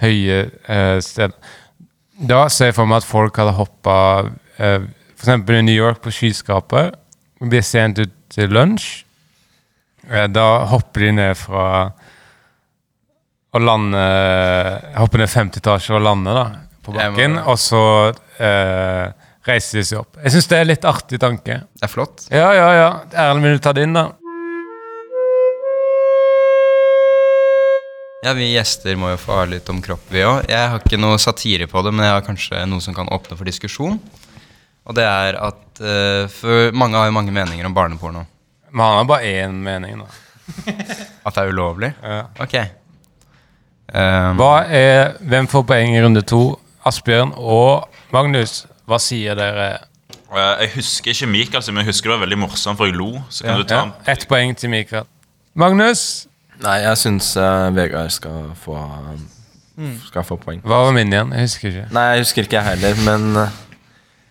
[0.03, 0.40] høye
[0.71, 1.35] eh, steder.
[2.14, 3.97] Da ser jeg for meg at folk hadde hoppa
[4.59, 4.85] eh,
[5.17, 5.33] f.eks.
[5.51, 6.93] i New York på skyskraper.
[7.43, 9.05] Blir sent ut til lunsj.
[10.11, 11.67] Eh, da hopper de ned fra
[13.55, 14.01] og lande
[14.99, 16.45] Hoppe ned 50 etasjer og lande da
[16.85, 17.38] på bakken.
[17.38, 17.45] må-.
[17.53, 17.83] Og så
[18.43, 19.07] eh,
[19.47, 20.19] reiser de seg opp.
[20.25, 21.61] Jeg syns det er litt artig tanke.
[21.79, 22.27] Det er flott.
[22.35, 22.90] Ja, ja, ja.
[23.14, 24.09] Erlend, vil du ta din, da?
[28.25, 30.47] Ja, Vi gjester må jo få ha litt om kropp, vi òg.
[30.49, 33.37] Jeg har ikke noe satire på det, men jeg har kanskje noe som kan åpne
[33.37, 33.99] for diskusjon.
[34.85, 38.25] Og det er at uh, For mange har jo mange meninger om barneporno.
[38.71, 40.09] Men han har bare én mening, da.
[41.25, 41.93] At det er ulovlig?
[42.01, 42.23] Ja.
[42.40, 42.57] Ok.
[43.92, 46.59] Um, Hva er, hvem får poeng i runde to?
[46.88, 49.66] Asbjørn og Magnus, hva sier dere?
[50.35, 53.11] Eh, Jeg husker ikke Mikael, men jeg husker det var veldig morsomt, for jeg lo.
[53.31, 55.05] Så kan du ta Ja, Ett poeng til Mikael.
[55.55, 56.27] Magnus,
[56.62, 58.77] Nei, jeg syns uh, Vegard skal få,
[60.07, 60.61] skal få poeng.
[60.62, 61.33] hva var min igjen?
[61.35, 61.87] Jeg husker ikke.
[61.94, 63.49] Nei, jeg husker ikke jeg heller, men uh,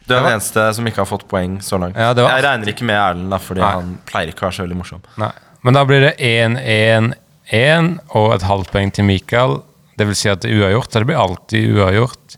[0.08, 1.98] du er den eneste som ikke har fått poeng så langt.
[2.00, 3.72] Ja, det var- Jeg regner ikke med Erlend, da, fordi Nei.
[3.76, 5.04] han pleier ikke å være så veldig morsom.
[5.18, 5.32] Nei.
[5.64, 7.14] Men da blir det 1-1-1
[7.54, 9.60] og et halvt poeng til Mikael.
[9.98, 10.96] Det vil si at det er uavgjort.
[10.96, 12.38] og det blir alltid uavgjort.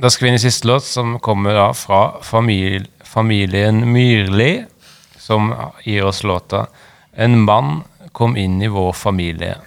[0.00, 4.64] Da skal vi inn i siste låt, som kommer da fra famil familien Myrli,
[5.18, 5.52] som
[5.84, 6.66] gir oss låta
[7.16, 7.82] 'En mann
[8.12, 9.58] kom inn i vår familie'.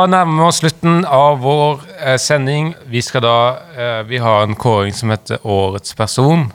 [0.00, 2.70] Da nærmer vi oss slutten av vår eh, sending.
[2.88, 3.34] Vi skal da
[3.76, 6.46] eh, Vi har en kåring som heter Årets person.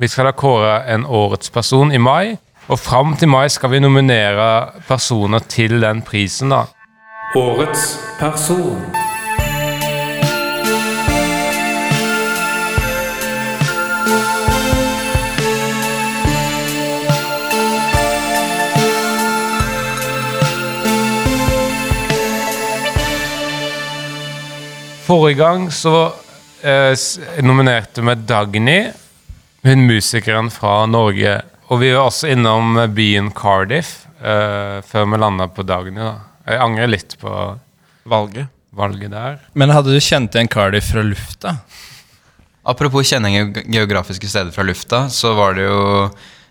[0.00, 2.34] Vi skal da kåre en årets person i mai.
[2.66, 6.64] Og fram til mai skal vi nominere personer til den prisen, da.
[7.38, 8.99] Årets person.
[25.10, 26.12] Forrige gang så
[26.62, 26.92] eh,
[27.42, 28.92] nominerte vi Dagny,
[29.66, 31.32] hun musikeren fra Norge.
[31.66, 35.98] Og vi var også innom byen Cardiff eh, før vi landa på Dagny.
[35.98, 36.12] da.
[36.46, 37.32] Jeg angrer litt på
[38.06, 38.54] Valget.
[38.70, 39.40] valget der.
[39.52, 41.56] Men hadde du kjent igjen Cardiff fra lufta?
[42.62, 45.82] Apropos kjenning av geografiske steder fra lufta, så var det jo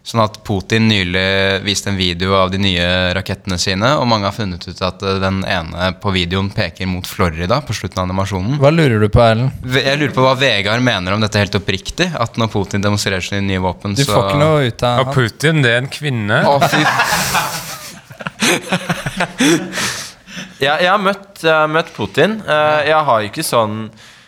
[0.06, 2.86] sånn at Putin nylig viste en video av de nye
[3.16, 7.08] rakettene sine, og mange har funnet ut at eh, den ene på videoen peker mot
[7.08, 8.58] Florida på slutten av animasjonen.
[8.62, 9.52] Hva lurer du på, Erlend?
[9.76, 12.08] Jeg lurer på hva Vegard mener om dette helt oppriktig.
[12.20, 15.12] At når Putin demonstrerer sine nye våpen, Du så får ikke noe ut av Og
[15.12, 15.18] han.
[15.18, 16.38] Putin, det er en kvinne.
[16.48, 16.82] Å, fy
[20.60, 22.40] Jeg, jeg, har møtt, jeg har møtt Putin.
[22.44, 23.76] Eh, jeg har ikke sånn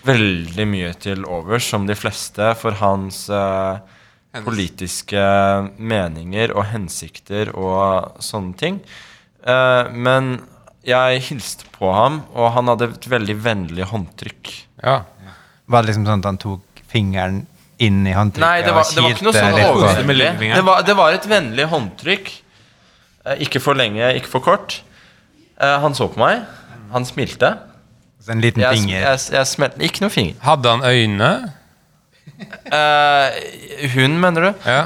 [0.07, 3.75] veldig mye til overs som de fleste for hans eh,
[4.39, 5.21] politiske
[5.77, 8.79] meninger og hensikter og sånne ting.
[9.43, 10.37] Eh, men
[10.87, 14.53] jeg hilste på ham, og han hadde et veldig vennlig håndtrykk.
[14.83, 15.01] Ja.
[15.71, 17.43] Var det liksom sånn at han tok fingeren
[17.81, 20.29] inn i håndtrykket Nei, det var, det var ikke noe sånn overvennlig.
[20.55, 22.31] Det var, det var et vennlig håndtrykk.
[23.25, 24.79] Eh, ikke for lenge, ikke for kort.
[25.61, 26.45] Eh, han så på meg.
[26.93, 27.53] Han smilte.
[28.21, 28.99] Så en liten Jeg, finger.
[29.01, 30.35] jeg, jeg smelte Ikke noe finger.
[30.45, 31.29] Hadde han øyne?
[32.71, 34.49] Eh, hun, mener du?
[34.63, 34.85] Ja.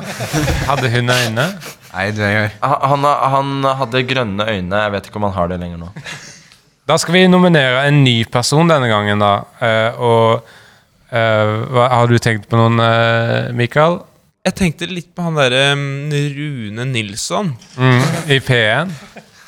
[0.65, 1.43] Hadde hun øyne?
[1.91, 4.79] Nei, det gjør Han, han hadde grønne øyne.
[4.87, 5.91] Jeg vet ikke om han har det lenger nå.
[6.89, 9.35] Da skal vi nominere en ny person denne gangen, da.
[9.61, 10.49] Uh, og
[11.13, 12.81] uh, hva, Har du tenkt på noen,
[13.57, 13.99] Mikael?
[14.45, 17.53] Jeg tenkte litt på han derre um, Rune Nilsson.
[17.77, 18.91] Mm, I P1?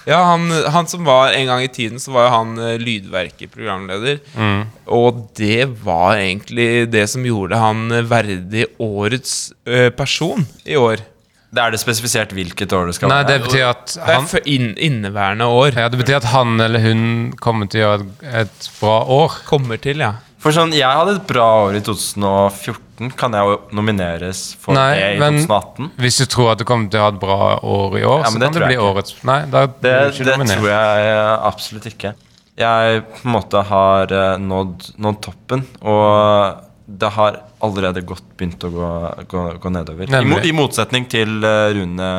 [0.08, 4.22] Ja, han, han som var En gang i tiden så var jo han eh, Lydverket-programleder.
[4.40, 4.62] Mm.
[4.96, 11.04] Og det var egentlig det som gjorde han eh, verdig årets eh, person i år.
[11.48, 14.74] Det er det spesifisert hvilket år det skal Nei, det betyr at Det er inn,
[14.76, 15.78] inneværende år.
[15.80, 17.04] ja, det betyr at han eller hun
[17.40, 19.38] kommer til å gjøre et, et bra år.
[19.48, 20.18] Kommer til, ja.
[20.44, 22.87] For sånn, Jeg hadde et bra år i 2014.
[23.18, 25.90] Kan jeg jo nomineres for Nei, det i men 2018?
[26.02, 28.32] hvis du tror at du kommer til å ha et bra år i år, Ja,
[28.32, 28.88] så det kan det bli ikke.
[28.92, 30.58] årets Nei, da Det, blir du ikke det nominert.
[30.64, 32.14] tror jeg eh, absolutt ikke.
[32.58, 38.64] Jeg på en måte har eh, nådd, nådd toppen, og det har allerede godt begynt
[38.66, 38.90] å gå,
[39.30, 40.10] gå, gå nedover.
[40.10, 40.48] I.
[40.50, 42.10] I motsetning til eh, Rune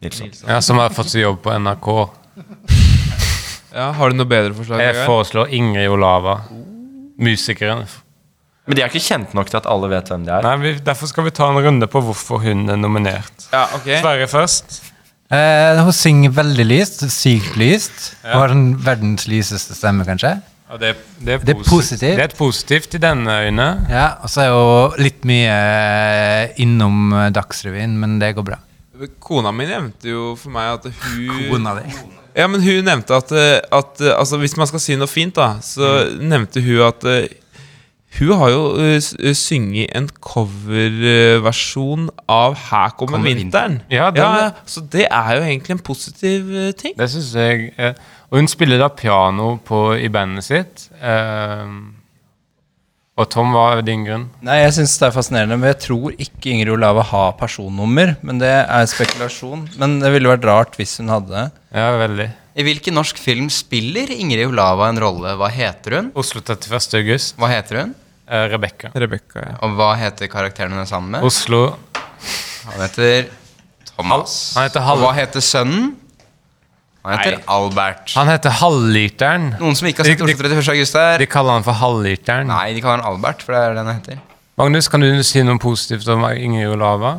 [0.00, 0.32] Nilsson.
[0.48, 1.88] Ja, Som har fått seg jobb på NRK.
[3.76, 3.90] ja.
[3.98, 4.80] Har du noe bedre forslag?
[4.80, 6.38] Jeg foreslår Ingrid Olava.
[7.18, 7.84] Musikeren.
[8.66, 10.42] Men de er ikke kjent nok til at alle vet hvem de er.
[10.42, 13.46] Nei, vi, Derfor skal vi ta en runde på hvorfor hun er nominert.
[13.52, 14.80] Ja, ok Sverre først.
[15.30, 17.06] Eh, hun synger veldig lyst.
[17.14, 18.12] Sykt lyst.
[18.24, 20.36] Hun har den verdens lyseste stemme, kanskje.
[20.66, 22.16] Ja, det, det, er Det er positivt.
[22.18, 23.68] Det er et positivt i denne øyne.
[23.90, 28.58] Ja, Og så er hun litt mye eh, innom eh, Dagsrevyen, men det går bra.
[29.20, 31.90] Kona mi nevnte jo for meg at hun Kona di.
[32.36, 35.60] Ja, men hun nevnte at, eh, at altså, Hvis man skal si noe fint, da,
[35.62, 37.06] så nevnte hun at
[38.18, 43.80] hun har jo uh, synget en coverversjon av 'Her kommer, Kommer vinteren'.
[43.90, 46.94] Ja, den- ja, så det er jo egentlig en positiv uh, ting.
[46.96, 47.92] Det syns jeg Uh,
[48.32, 50.88] Og hun spiller da piano på, i bandet sitt.
[51.00, 51.66] Eh,
[53.16, 54.24] og Tom, hva er din grunn?
[54.42, 58.16] Nei, jeg syns det er fascinerende, men jeg tror ikke Ingrid Olava har personnummer.
[58.26, 59.68] Men det er spekulasjon.
[59.78, 61.44] Men det ville vært rart hvis hun hadde det.
[61.72, 62.26] Ja, veldig.
[62.56, 65.36] I hvilken norsk film spiller Ingrid Olava en rolle?
[65.38, 66.10] Hva heter hun?
[66.18, 66.98] Oslo 31.
[66.98, 67.36] august.
[67.38, 67.94] Hva heter hun?
[68.26, 68.90] Eh, Rebekka.
[68.94, 69.54] Rebekka, ja.
[69.62, 71.26] Og hva heter karakteren hun er sammen med?
[71.26, 71.76] Oslo
[72.72, 73.28] Han heter
[73.92, 74.54] Thomas.
[74.56, 75.92] Han heter Og hva heter sønnen?
[77.06, 77.44] Han heter Nei.
[77.54, 78.16] Albert.
[78.18, 79.52] Han heter Halvliteren.
[79.60, 80.72] Noen som ikke har sett Oslo 31.
[80.72, 81.20] august her.
[81.22, 82.50] De kaller han for Halvliteren.
[82.50, 84.18] Nei, de kaller han Albert, for det er det han heter.
[84.58, 87.14] Magnus, kan du si noe positivt om Ingrid Olava?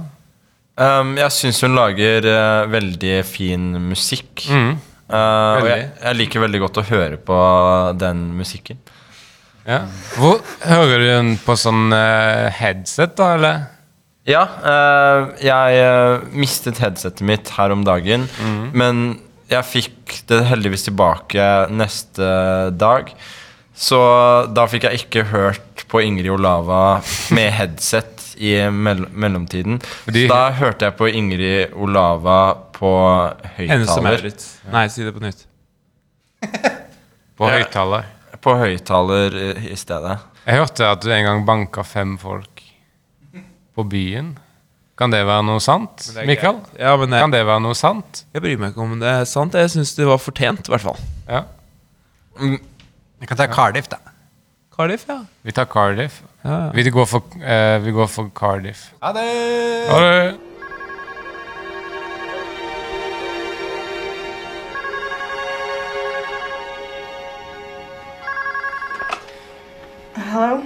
[0.75, 4.43] Um, jeg syns hun lager uh, veldig fin musikk.
[4.51, 4.75] Mm.
[5.07, 5.15] Uh,
[5.61, 7.39] og jeg, jeg liker veldig godt å høre på
[8.01, 8.83] den musikken.
[9.67, 9.81] Ja.
[10.15, 13.65] Hvor, hører du den på sånn uh, headset, da, eller?
[14.27, 18.25] Ja, Uh, jeg uh, mistet headsetet mitt her om dagen,
[18.75, 22.27] men jeg fikk det heldigvis tilbake neste
[22.75, 23.11] dag.
[23.77, 23.99] Så
[24.57, 26.97] da fikk jeg ikke hørt på Ingrid Olava
[27.37, 29.79] med headset i mell mellomtiden.
[30.05, 32.39] Fordi- Så da hørte jeg på Ingrid Olava
[32.75, 32.91] på
[33.57, 34.27] høyttaler.
[34.73, 35.45] Nei, si det på nytt.
[37.37, 37.59] På Ja.
[37.59, 38.05] høyttaler.
[38.47, 39.35] På høyttaler
[39.67, 40.17] i- stedet.
[40.47, 42.61] Jeg hørte at du en gang banka fem folk
[43.75, 44.37] på byen.
[44.97, 46.61] Kan det være noe sant, Mikael?
[46.79, 48.23] Ja, men jeg, Kan det være noe sant?
[48.33, 49.53] jeg bryr meg ikke om det er sant.
[49.53, 50.97] Jeg syns det var fortjent, i hvert fall.
[51.27, 51.43] Ja.
[52.39, 53.99] Vi kan ta Cardiff, da.
[54.73, 55.19] Cardiff, ja.
[55.43, 56.21] Vi tar Cardiff.
[56.45, 56.49] ja.
[56.49, 56.71] ja.
[56.73, 58.87] Vi går for, uh, vi går for Cardiff.
[59.03, 59.27] Ha det!
[59.91, 60.46] Ha det!
[70.37, 70.63] Hello?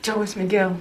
[0.00, 0.80] Joe, it's Miguel.